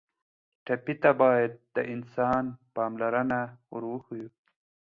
ټپي 0.65 0.93
ته 1.03 1.11
باید 1.21 1.51
د 1.75 1.77
انسان 1.93 2.43
پاملرنه 2.75 3.39
ور 3.71 3.83
وښیو. 3.91 4.27